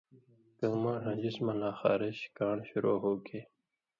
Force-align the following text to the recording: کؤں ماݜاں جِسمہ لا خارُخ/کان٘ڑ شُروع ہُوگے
کؤں 0.57 0.75
ماݜاں 0.83 1.15
جِسمہ 1.21 1.53
لا 1.59 1.69
خارُخ/کان٘ڑ 1.79 2.57
شُروع 2.69 2.97
ہُوگے 3.01 3.41